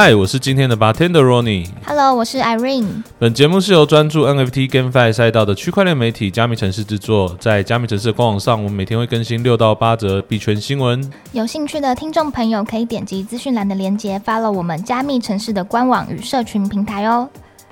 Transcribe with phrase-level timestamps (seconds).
[0.00, 1.66] 嗨，我是今天的 bartender Ronnie。
[1.84, 3.02] Hello，我是 Irene。
[3.18, 7.36] 本节目是由专注 NFT GameFi 赛道的区块链媒体加密城市制作。
[7.40, 11.02] 在加密城市的官网上，我们每天会更新六到八则币圈新闻。
[11.32, 17.28] 有兴趣的听众朋友可以点击资讯栏的链接，follow 我们加密城市的官网与社群平台哦。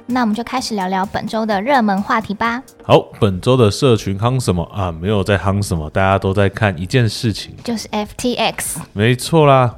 [0.06, 2.61] 那我们就开始聊聊本周的热门话题吧。
[2.83, 4.91] 好，本周的社群夯什么啊？
[4.91, 7.55] 没有在夯什么，大家都在看一件事情。
[7.62, 9.77] 就是 FTX，没错啦，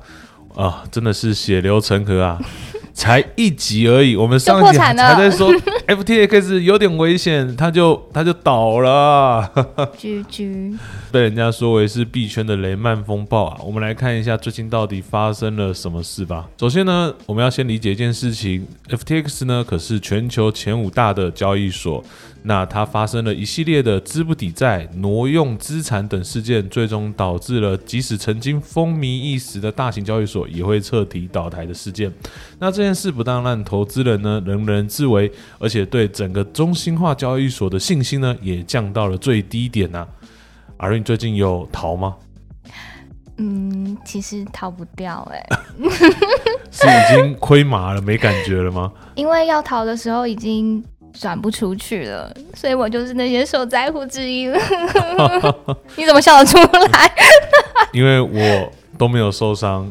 [0.54, 2.38] 啊，真的是血流成河啊！
[2.92, 5.52] 才一集而已，我们上一集还在说
[5.86, 9.48] FTX 有点危险，他就他就倒了。
[9.96, 10.74] 居居。
[11.10, 13.60] 被人家说为是币圈的雷曼风暴啊！
[13.64, 16.46] 我们来看一下最近到底发生了什么事吧。
[16.60, 22.04] 首先呢，我们要先理解一件事情，FTX 呢可是全球前五大的交易所，
[22.42, 32.12] 那它发生了一系列的资不抵债、挪用资产等事件，最终导致了即使曾经风靡一时的大型交易所也会彻底倒台的事件。
[32.58, 40.06] 那这件事不但让投资人呢人人自危，而且对整个中心化交易所的信心呢也降到了最低点呐、
[40.78, 42.16] 阿瑞，你最近有逃吗？
[43.36, 45.46] 嗯，其实逃不掉哎、
[46.70, 48.90] 是已经亏麻了，没感觉了吗？
[49.14, 54.58] 因为要逃的时候已经转不出去了，所以我就是那些受灾户之一了。
[55.96, 57.12] 你怎么笑得出来？
[57.92, 59.88] 因为我都没有受伤，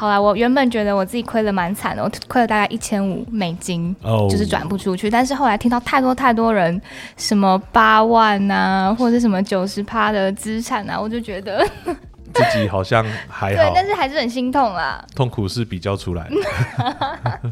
[0.00, 3.94] 好啦，我原本觉得我自己亏了蛮惨的，我亏了大概一千五美金。
[4.02, 6.80] 哦，就是转不出去，但是后来听到太多太多人
[7.18, 11.62] 什么八万呐、或者什么九十趴的资产啊，我就觉得
[12.32, 15.04] 自己好像还好，， 对但是还是很心痛啦。
[15.14, 17.50] 痛苦是比较出来的。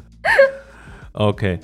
[1.12, 1.60] OK。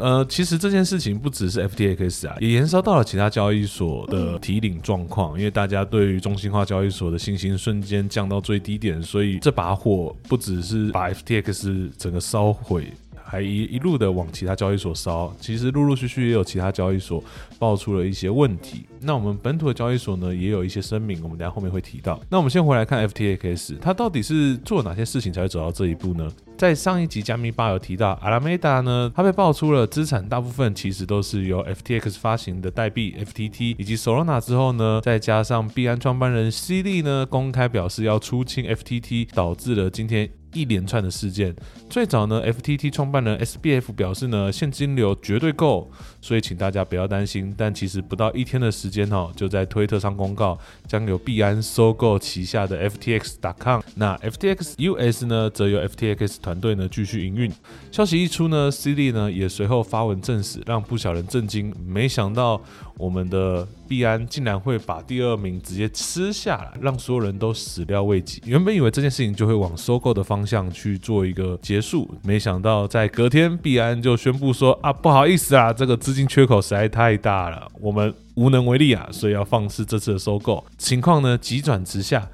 [0.00, 12.92] 呃，其实这件事情不只是 FTX 啊，也延烧到了其他交易所的提领状况，因为大家对于中心化交易所的信心瞬间降到最低点，所以这把火不只是把 FTX 整个烧毁，
[13.28, 15.30] 还一一路的往其他交易所烧。
[15.38, 17.22] 其实陆陆续续也有其他交易所
[17.58, 18.86] 爆出了一些问题。
[19.00, 22.18] 那我们本土的交易所呢，也有一些声明，我们等下后面会提到。
[22.30, 26.28] 那我们先回来看 FTX，它到底是做哪些事情才会走到这一步呢？
[26.56, 41.54] 在上一集加密吧有提到，阿拉梅达呢，它被爆出了资产大部分其实都是由 FTX 发行的代币 FTT 以及 Solana 之后呢，再加上币安创办人 C 利呢公开表示要出清 FTT，导致了今天一连串的事件。
[41.88, 47.54] 最早呢，FTT 创办人 SBF 表示呢，现金流绝对够，所以请大家不要担心。
[47.56, 53.80] 但其实不到一天的时间哦，就在推特上公告将由币安收购旗下的 FTX.com。
[53.94, 57.50] 那 FTX US 呢，则由 FTX 团队呢继续营运。
[57.90, 61.74] 消息一出呢，CD 呢也随后发文证实，让不少人震惊。
[61.86, 62.60] 没想到
[62.96, 68.42] 我们的币安竟然会把第二名直接吃下来，让所有人都始料未及。
[68.44, 80.62] 原本以为这件事情就会往收购的方向去做一个结束，没想到在隔天，币安就宣布说啊，不好意思啊，这个资金缺口实在太大了，我们无能为力啊，所以要放弃这次的收购。
[80.76, 82.28] 情况呢急转直下，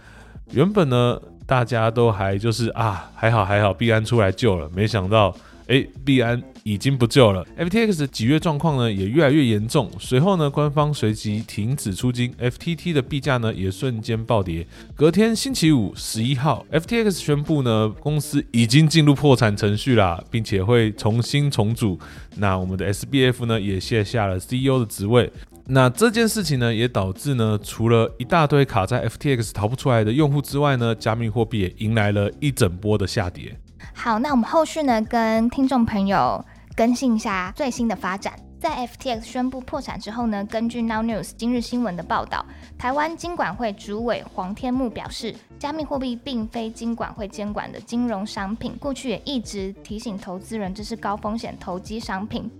[0.50, 5.34] 原本呢大家都还就是啊还好还好，币安出来救了，没想到
[5.68, 7.46] 诶，币安已经不救了。
[7.58, 14.66] FTX 几月状况呢也越来越严重，随后呢官方随即停止出金，FTT 的币价呢也瞬间暴跌。
[14.94, 21.98] 隔天星期五十一号，FTX 宣布呢公司已经进入破产程序啦，并且会重新重组。
[22.36, 25.32] 那我们的 SBF 呢也卸下了 CEO 的职位。
[25.66, 33.56] 那这件事情呢，也导致呢，除了一大堆卡在 FTX 逃不出来的用户之外呢，加密货币也迎来了一整波的下跌。
[33.92, 36.44] 好，那我们后续呢跟听众朋友
[36.76, 38.32] 更新一下最新的发展。
[38.60, 42.46] 在 FTX 宣布破产之后呢，根据 Now News 今日新闻的报道，
[42.78, 52.50] 台湾金管会主委黄天木表示，加密货币并非金管会监管的金融商品，过去也一直提醒投资人这是高风险投机商品。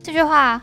[0.00, 0.62] 这句话，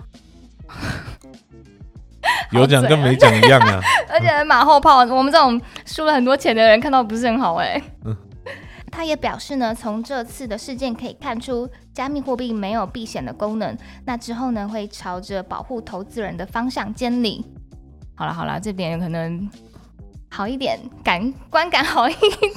[2.52, 3.82] 有讲跟没讲一样啊。
[4.10, 8.16] 而且马后炮，我们这种输了很多钱的人看到不是很好哎、嗯
[8.96, 13.78] 他也表示呢，从这次的事件可以看出，加密货币没有避险的功能。
[14.06, 17.46] 那之后呢，会朝着保护投资人的方向监理。
[18.16, 19.50] 好了好了，这点可能
[20.32, 22.16] 好一点，感观感好一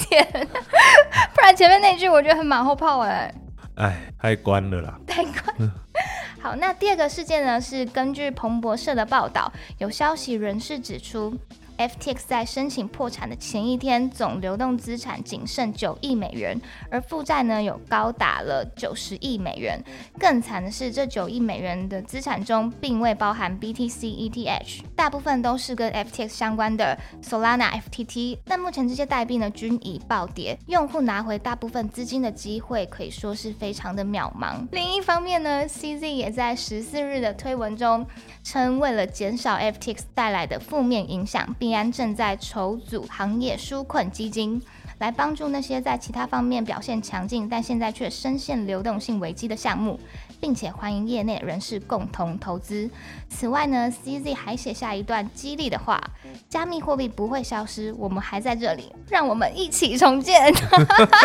[0.08, 0.24] 点，
[1.34, 3.34] 不然前面那句我觉得很马后炮哎、
[3.74, 4.96] 哎，太关了啦。
[5.08, 5.52] 太快。
[6.40, 11.36] 好，那第二个事件呢，是根据彭博社的报道，有消息人士指出，
[11.78, 16.60] FTX 在申请破产的前一天，总流动资产仅剩九亿美元，
[16.90, 19.80] 而负债呢有高达了九十亿美元。
[20.18, 28.38] 更惨的是，这九亿美元的资产中并未包含 BTC ETH，大部分都是跟 FTX 相关的 Solana FTT。
[28.44, 34.66] 但目前这些代币呢均已暴跌，用户拿回大部分资金的机会可以说是非常的渺茫。
[34.72, 38.04] 另一方面呢，CZ 也在十四日的推文中
[38.42, 44.58] 称，为了减少 FTX 带来的负面影响，并币安正在筹组行业纾困基金，
[45.00, 50.00] 来帮助那些在其他方面表现强劲，但现在却深陷流动性危机的项目，
[50.40, 52.88] 并且欢迎业内人士共同投资。
[53.28, 56.02] 此外呢，CZ 还写下一段激励的话：
[56.48, 60.50] 加密货币不会消失，我们还在这里，让我们一起重建。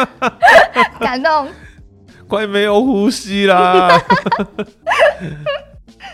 [0.99, 1.47] 感动。
[2.27, 3.97] 快没有呼吸啦！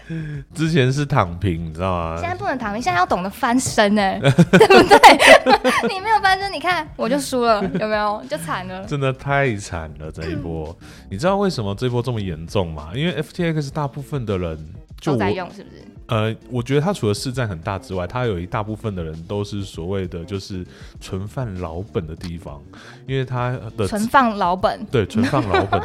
[0.56, 2.18] 之前是躺平，你知道吗？
[2.20, 5.90] 现在不能躺平，现在要懂得翻身呢， 对不对？
[5.94, 8.24] 你没有翻身，你看我就输了，有没有？
[8.30, 10.76] 就惨了，真的太惨了这一波。
[11.10, 12.90] 你知道为什么这波这么严重吗？
[12.94, 14.58] 因为 FTX 大部分的人
[15.04, 15.84] 都在用，是不是？
[16.08, 20.66] 呃，我觉得它除了市占很大之外，它有一大部分的人都是所谓的就是
[21.00, 22.60] 存放老本的地方，
[23.06, 25.80] 因为它的存放老本，对，存放老本。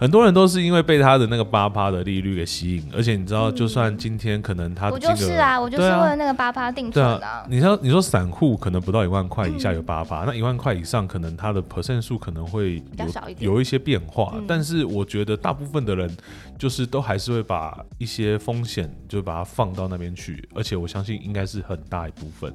[0.00, 7.46] 很多人都是因为被他的那个八趴的利率给吸引，而且你知道，就算今天可能他我就是啊，我就是为了那个八趴定存的。
[7.50, 13.06] 你说你说散户可能不到一万块以下有八趴，那一万块以上可能他的 percent 数可能会有
[13.38, 16.10] 有一些变化，但是我觉得大部分的人
[16.58, 22.50] 就是都还是会把一些风险就把它放到那边去，而且我相信应该是很大一部分，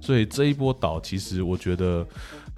[0.00, 2.06] 所以这一波倒其实我觉得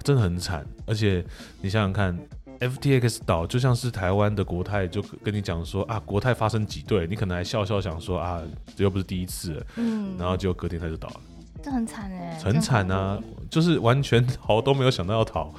[0.01, 1.21] 真的很惨，而且
[1.59, 2.17] 你想想看。
[2.59, 8.41] FTX 倒就像是台湾的国泰，就跟你讲说啊，国泰发生挤兑，你可能还笑笑想说啊，
[8.75, 11.21] 这又不是第一次，嗯，然后就隔天它就倒了，
[11.63, 13.17] 这很惨哎，很惨啊，
[13.49, 15.53] 就是完全逃都没有想到要逃。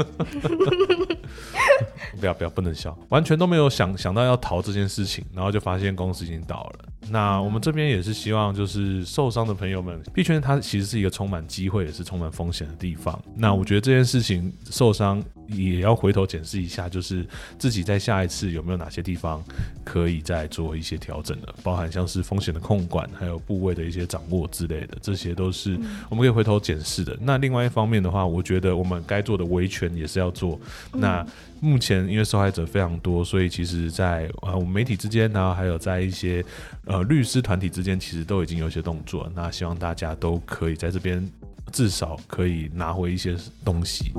[2.18, 6.86] 不要不要，不能笑，完全都没有想想到要逃这件事情，然后就发现公司已经倒了。
[7.10, 13.20] 那我们这边也是希望，就是受伤的朋友们，币圈它其实是一个充满机会也是充满风险的地方。
[13.36, 17.26] 那我觉得这件事情受伤也要回头检视一下，就是
[17.58, 19.42] 自己在下一次有没有哪些地方
[19.84, 27.16] 可以再做一些调整的，包含像是风险的控管，还有部位的一些掌握之类的，这些都是我们可以回头检视的。
[27.20, 30.58] 那另外一方面的话，我觉得我们该做的维权也是要做。
[30.92, 31.26] 那
[31.60, 36.42] 目前因为受害者非常多，所以其实，在呃我们媒体之间，然后还有在一些
[36.86, 39.30] 呃律师团体之间，其实都已经有一些动作。
[39.34, 41.22] 那希望大家都可以在这边
[41.72, 44.12] 至少可以拿回一些东西。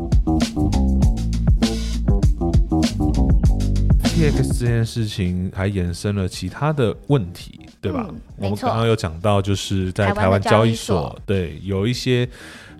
[4.03, 8.07] T X 这件事情还衍生了其他的问题，对吧？
[8.37, 12.27] 我们刚刚有讲到，就是在台湾交易所，对有一些。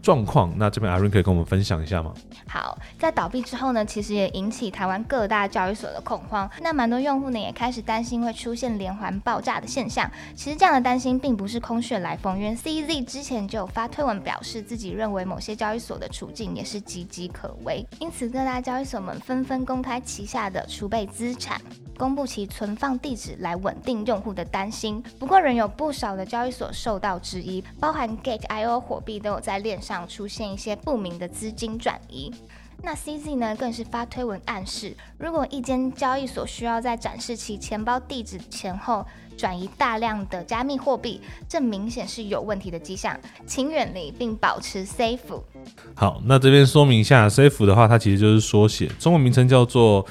[0.02, 2.14] 状况，那这边阿润可以跟我们分享一下吗？
[2.48, 6.50] 好，在倒闭之后呢，其实也引起台湾各大交易所的恐慌。
[6.60, 10.10] 那蛮多用户呢也开始担心会出现连环爆炸的现象。
[10.36, 21.62] 其实这样的担心并不是空穴来风，因为 CZ 之前就有发推文表示自己认为某些交易所的处境也是岌岌可危，因此各大交易所们纷纷公开旗下的储备资产。
[22.02, 32.34] 公布其存放地址来稳定用户的担心，不过仍有不少的交易所受到质疑，包含 Gate.io 货币都有在链上出现一些不明的资金转移。
[32.82, 39.06] 那 CZ 呢更是发推文暗示，如果一间交易所需要在展示其钱包地址前后
[39.38, 45.40] 转移大量的加密货币，这明显是有问题的迹象，请远离并保持 safe。
[45.94, 50.04] 好，那这边说明一下，safe 的话，它其实就是缩写，中文名称叫做。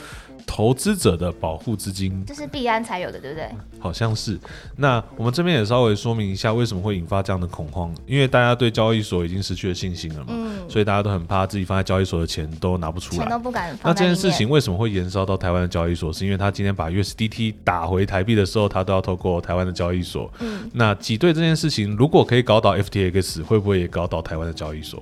[0.52, 3.48] 投资者的保护资金，这是币安才有的，对不对？
[3.78, 4.36] 好像是。
[4.76, 7.94] 那我们这边也稍微说明一下，为什么会引发这样的恐慌？
[8.04, 13.78] 因为大家对交易所已经失去了信心了嘛，嗯，所以大家都很怕自己放在交易所的钱都拿不出来，钱都不敢。
[13.84, 16.12] 那这件事情为什么会延烧到台湾的交易所？
[16.12, 20.28] 是因为他今天把 USDT 打回台币的时候，他都要透过台湾的交易所。
[20.40, 25.00] 嗯，那挤兑这件事情，如果可以搞倒 FTX，会不会也搞倒台湾的交易所？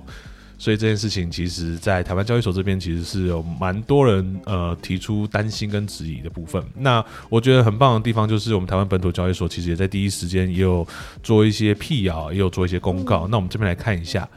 [0.59, 6.61] 所以这件事情，其实，在台湾交易所这边，其实是有蛮多人呃提出担心跟质疑的部分。
[6.75, 10.85] 那我觉得很棒的地方，就是我们台湾本土交易所其实也在第一时间也有
[11.23, 13.25] 做一些辟谣，也有做一些公告。
[13.29, 14.27] 那我们这边来看一下，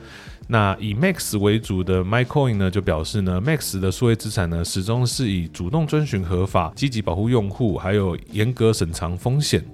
[0.47, 9.65] 那以 Max 为主的 MyCoin 呢，就表示呢，Max 的数位资产呢，始终是以主动遵循合法、积极保护用户，还有严格审查风险。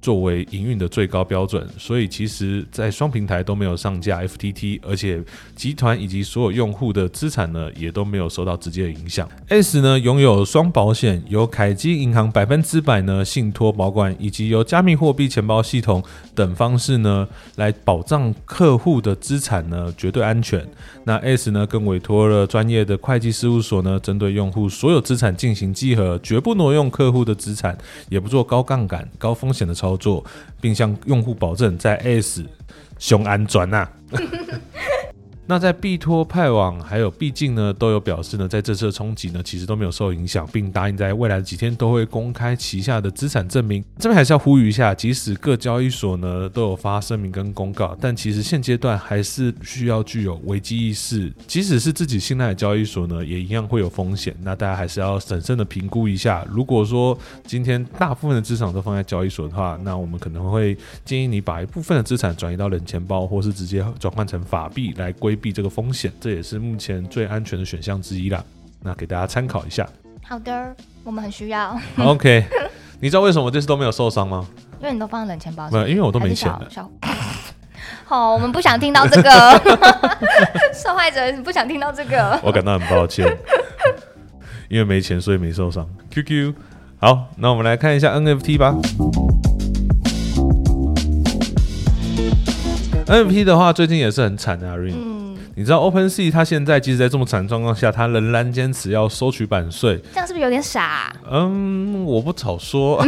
[0.00, 5.22] 作为营运的最高标准，所以其实在双平台都没有上架 FTT，而且
[5.56, 9.28] 集团以及所有用户的资产呢也都没有受到直接的影响。
[9.48, 16.02] S 呢拥有双保险，由凯基银行百分之百呢信托保管，以及由加密货币钱包系统
[16.34, 17.26] 等方式呢
[17.56, 20.64] 来保障客户的资产呢绝对安全。
[21.04, 27.76] 那 S 呢更委托了专业的会计事务所呢，针对用户所有资产进行稽核，绝不挪用客户的资产，
[28.08, 30.22] 也不做高杠杆、高风险的操操作，
[30.60, 32.44] 并向用户保证在 S
[32.98, 33.90] 熊安转啊。
[35.50, 43.82] 那在币托、派网还有币境呢，都有表示呢，在这次的冲击呢，其实都没有受影响，并答应在未来的几天都会公开旗下的资产证明。
[43.98, 51.32] 这边还是要呼吁一下，即使各交易所呢都有发声明跟公告，但其实现阶段还是需要具有危机意识。
[51.46, 54.36] 即使是自己信赖的交易所呢，也一样会有风险。
[54.42, 56.46] 那大家还是要审慎的评估一下。
[56.50, 60.76] 如果说今天大部分的资产都放在交易所的话，那我们可能会
[61.06, 65.37] 建议你把一部分的资产转移到冷钱包，或是直接转换成法币来规。
[65.38, 68.44] 避这个风险，这也是目前最安全的选项之一啦。
[68.82, 69.88] 那给大家参考一下。
[70.22, 71.74] 好的，我们很需要。
[71.96, 72.44] OK，
[73.00, 74.46] 你知道为什么这次都没有受伤吗？
[74.80, 75.70] 因为你都放在冷钱包。
[75.70, 76.68] 没有，因为我都没钱了。
[78.04, 79.30] 好，我们不想听到这个。
[80.72, 82.38] 受害者不想听到这个。
[82.42, 83.26] 我感到很抱歉，
[84.68, 85.88] 因为没钱，所以没受伤。
[86.10, 86.54] QQ，
[86.98, 88.74] 好，那我们来看一下 NFT 吧。
[93.06, 94.92] NFT 的话，最近也是很惨的啊，Rain。
[94.94, 95.17] 嗯，
[95.58, 101.12] 你知道 OpenSea 它现在即使在这么惨状况下，它仍然坚持要收取版税，这样是不是有点傻？
[101.28, 103.04] 嗯，我不早说。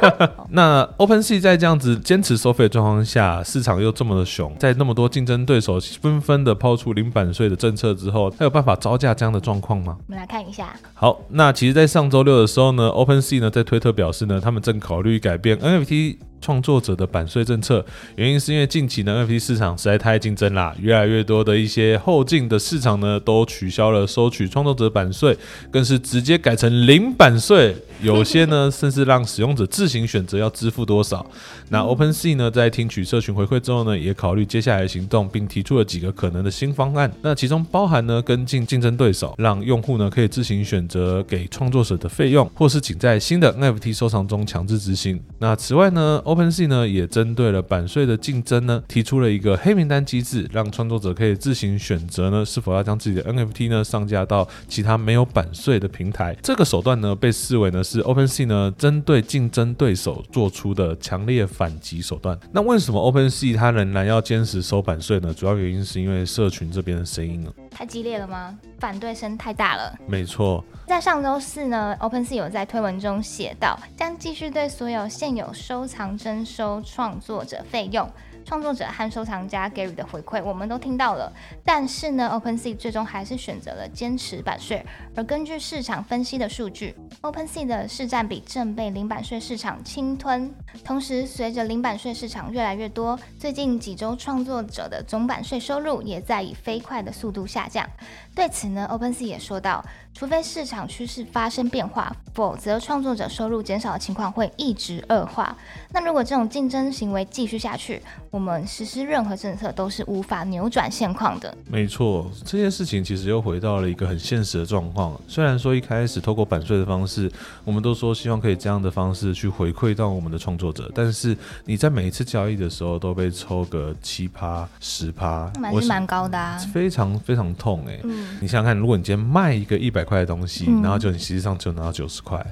[0.52, 9.96] 那 OpenSea 在这样子坚持收费的状况下，市场又这么的熊，在那么多竞争对手纷纷的抛出零版税的政策之后，它有办法招架这样的状况吗？
[10.06, 10.76] 我们来看一下。
[10.92, 16.18] 好，那其实，在上周六的时候呢，OpenSea 呢在推特表示呢，他们正考虑改变 NFT。
[16.44, 17.82] 创作者的版税政策，
[18.16, 25.34] 原因是因为近期呢 NFT 市场实在太竞争啦，越来越多的一些后进的市场呢，都取消了收取创作者版税，
[25.70, 27.74] 更是直接改成零版税。
[28.02, 31.24] 有些呢，甚至让使用者自行选择要支付多少。
[31.70, 37.10] 那 OpenSea 呢，在听取社群回馈之后呢，也考虑接下来的行动，并提出了几个可能的新方案。
[37.22, 45.22] 那其中包含呢，跟进竞争对手，让用户呢可以自行选择给创作者的费用，或是仅在新的 NFT 收藏中强制执行。
[45.38, 56.36] 那此外呢，OpenSea 呢也针对了版税的竞争呢，提出了一个黑名单机制，让创作者可以自行选择呢是否要将自己的 NFT 呢上架到其他没有版税的平台。
[56.42, 57.83] 这个手段呢，被视为呢。
[57.84, 62.36] 是 OpenSea 呢，针对竞争对手做出的强烈反击手段。
[62.50, 65.32] 那为什么 OpenSea 它仍然要坚持收版税呢？
[65.34, 68.58] 主要原因是因为社群这边的声音了，太激烈了吗？
[68.78, 69.94] 反对声太大了。
[70.08, 78.10] 没错，在上周四呢，OpenSea 有在推文中写到，将继续对所有现有收藏征收创作者费用。
[78.44, 81.32] 创作者和收藏家给予的回馈，我们都听到了。
[81.64, 84.84] 但是呢，OpenSea 最终还是选择了坚持版税。
[85.16, 90.54] 而根据市场分析的数据，OpenSea 的市占比正被零版税市场侵吞。
[90.84, 97.88] 同时，随着零版税市场越来越多，最近几周创作者的总版税收入也在以飞快的速度下降。
[98.34, 105.56] 对此呢，OpenSea 也说到，除非市场趋势发生变化，否则创作者收入减少的情况会一直恶化。
[105.92, 111.56] 那如果这种竞争行为继续下去，我们实施任何政策都是无法扭转现况的。
[111.70, 115.18] 没错，这件事情其实又回到了一个很现实的状况。
[115.28, 117.30] 虽然说一开始透过版税的方式，
[117.64, 128.00] 我们都说希望可以这样的方式去回馈到我们的创作者，但是你在每一次交易的时候都被抽个七趴、十趴，蛮是蛮高的啊，非常非常痛哎。
[128.02, 132.44] 嗯，你想想看，如果你今天卖一个一百块的东西，然后就你实际上只有拿到九十块。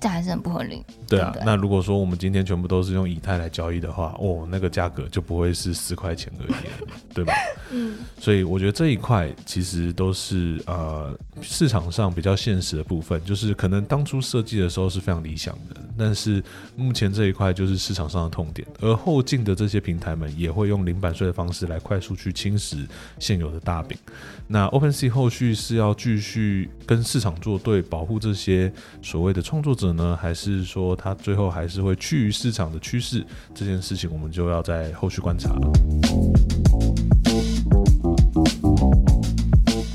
[0.00, 0.84] 这还是很不合理。
[1.08, 7.32] 对啊，那如果说我们今天全部都是用以太来交易的话，哦，那个价格就不会是十块钱而已，对吧？
[7.72, 7.96] 嗯。
[8.20, 16.42] 所以我觉得这一块其实都是呃市场上比较现实的部分，就是可能当初设计的时候是非常理想的，但是
[16.76, 18.66] 目前这一块就是市场上的痛点。
[18.80, 22.86] 而后进的这些平台们也会用零版税的方式来快速去侵蚀
[23.18, 23.98] 现有的大饼。
[24.46, 28.72] 那 OpenSea 后续是要继续跟市场作对，保护这些
[29.02, 29.88] 所谓的创作者。
[29.88, 30.16] 呢？
[30.20, 33.24] 还是说它最后还是会趋于市场的趋势？
[33.54, 37.07] 这件事情我们就要在后续观察了。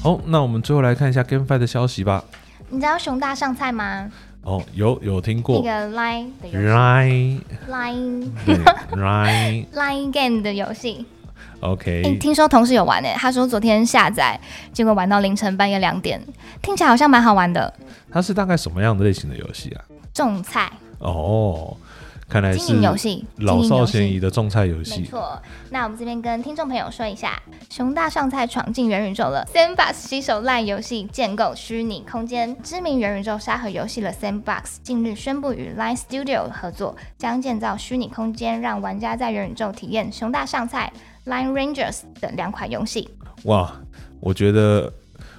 [0.04, 2.22] 好，那我们最后来看一下 GameFi 的消息吧。
[2.68, 4.12] 你知道熊大上菜吗？
[4.42, 8.30] 哦，有有听过那个 Line Line Line
[8.92, 11.06] Line Line Game 的游戏。
[11.62, 14.38] OK，听说同事有玩诶，他说昨天下载，
[14.74, 16.22] 结果玩到凌晨半夜两点，
[16.62, 17.74] 听起来好像蛮好玩的。
[18.12, 19.80] 它是大概什么样的类型的游戏啊？
[20.14, 20.70] 种菜
[21.00, 21.78] 哦。
[22.34, 25.06] 看来是经营游戏，老少咸宜的种菜游戏没。
[25.06, 29.48] 错，那我们这边跟听众朋友说一下，熊大上菜闯进元宇宙了。
[29.54, 40.92] Sandbox 携手赖游戏建构虚拟空间，知名元宇宙沙盒游戏的 Sandbox 近日宣布与 Line Studio 合作，将建造虚拟空间，让玩家在元宇宙体验熊大上菜、
[41.28, 43.08] Line Rangers 等两款游戏。
[43.44, 43.72] 哇，
[44.20, 44.92] 我觉得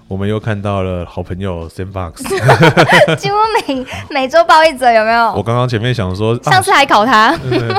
[0.08, 2.22] 我们又看到了好朋友 Sandbox。
[3.16, 5.32] 几乎每每周报一则，有没有？
[5.32, 7.76] 我刚刚前面想说，啊上次还考他，对对对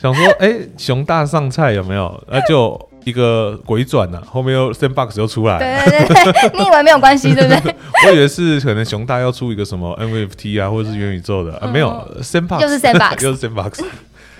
[0.00, 2.22] 想说，哎、熊大上菜有没有？
[2.30, 5.84] 那、 就一个鬼转呐、后面又 Sandbox 又出来了。
[5.86, 7.74] 对对对对，你以为没有关系，对不对？
[8.08, 11.88] 我以为是可能熊大要出一个什么 NFT 啊，或者是元宇宙的，啊、没有
[12.20, 13.84] Sandbox，嗯又是 Sandbox 又是 Sandbox，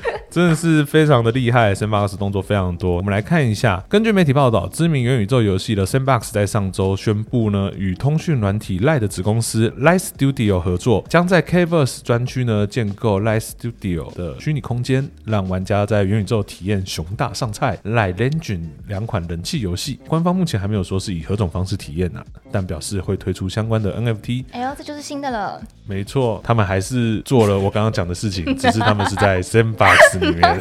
[0.31, 2.97] 真的是非常的厉害，Sandbox 动作非常多。
[2.97, 19.99] 我们来看一下，根据媒体报道，知名元宇宙游戏的 Sandbox 在上周宣布呢，与通讯软体 Line 的子公司 Line Studio 合作，将在 Kverse 专区呢建构 Line Studio 的虚拟空间，让玩家在元宇宙体验熊大上菜、Line Legend 两款人气游戏。
[20.07, 22.23] 官方目前还没有说是以何种方式体验呢、
[22.53, 24.45] 但表示会推出相关的 NFT。
[24.51, 25.61] 哎呦，这就是新的了。
[25.87, 30.61] 没错，他们还是做了我刚刚讲的事情，只是他们是在 Sandbox 里面。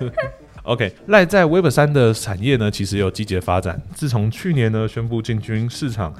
[0.64, 3.78] OK，赖在 Web 三的产业呢，其实有积极的发展。
[3.94, 6.14] 自从去年呢宣布进军市场，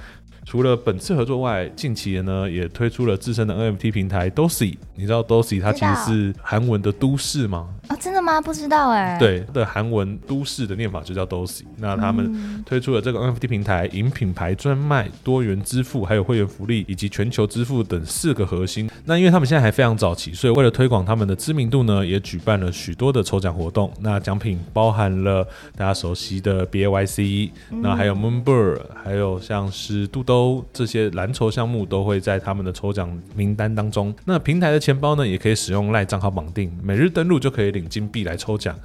[0.44, 4.76] 除了本次合作外，近期呢也推出了自身的 NFT 平台 Dosi。
[4.94, 7.68] 你知道 Dosi 它其实是韩文的都市吗？
[7.88, 8.40] 哦，真的吗？
[8.40, 11.62] 不知道哎。，对的，韩文都市的念法就叫 Dosi。
[11.78, 18.88] 那他们嗯推出了这个 NFT 平台，引品牌专卖、多元支付、还有会员福利以及全球支付等四个核心。
[19.04, 23.92] 那因为他们现在还非常早期，所以为了推广他们的知名度呢，也举办了许多的抽奖活动。
[24.00, 25.46] 那奖品包含了
[25.76, 27.50] 大家熟悉的 BAYC，、
[27.82, 34.12] 那还有 Moonbird，还有像是肚都这些蓝筹项目都会在他们的抽奖名单当中。
[34.24, 38.76] 那平台的钱包呢，也可以使用赖账号绑定，每日登录就可以领金币来抽奖。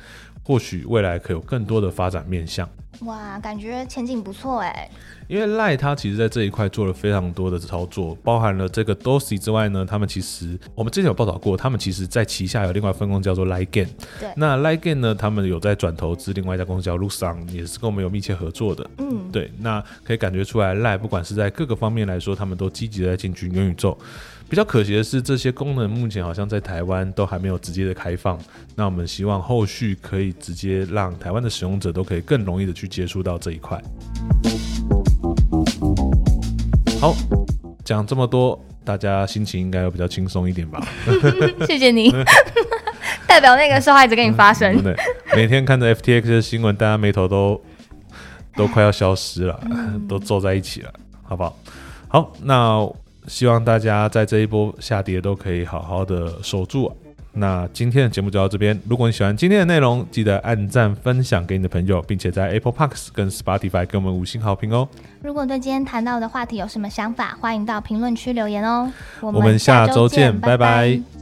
[0.44, 2.70] 或许未来可有更多的发展面向。
[3.02, 4.90] 哇，感觉前景不错哎。
[5.28, 18.90] 因为赖他其实在这一块做了非常多的操作，包含了这个 Dosi 之外呢，他们其实我们之前有报道过，他们其实在旗下有另外分公司叫做 l i g a n 对那 l i g a n 呢，他们有在转投资另外一家公司叫 Lusang，也是跟我们有密切合作的。
[18.98, 23.96] 嗯，对，那可以感觉出来，赖不管是在各个方面来说，他们都积极的在进军元宇宙。
[24.50, 28.36] 比较可惜的是，这些功能目前好像在台湾都还没有直接的开放。
[28.76, 33.78] 那我们希望后续可以直接让台湾的使用者都可以更容易的去接触到这一块。
[37.02, 37.14] 好，
[37.84, 40.82] 讲这么多，大家心情应该会比较轻松一点吧？
[41.68, 42.10] 谢谢你，
[43.28, 44.84] 代表那个受害者跟你发声真。
[44.86, 44.96] 的，
[45.36, 47.62] 每天看着 FTX 的新闻，大家眉头都
[48.56, 49.60] 都快要消失了，
[50.08, 51.58] 都皱在一起了，好不好？
[52.08, 52.90] 好，那
[53.28, 56.90] 希望大家在这一波下跌都可以好好的守住。
[57.34, 58.78] 那今天的节目就到这边。
[58.88, 64.88] 如果你喜欢今天的内容，记得按赞、分享给你的朋友，并且在 Apple Parks 跟 Spotify 给我们五星好评哦。
[65.22, 68.92] 如果对今天谈到的话题有什么想法，欢迎到评论区留言哦。
[69.22, 71.19] 我我们下周见拜拜拜